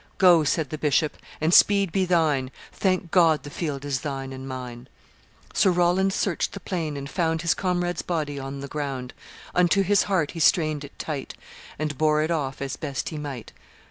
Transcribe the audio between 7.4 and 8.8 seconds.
His comrade's body on the